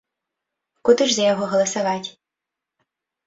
Куды 0.87 1.03
ж 1.11 1.17
за 1.17 1.23
яго 1.33 1.45
галасаваць? 1.51 2.09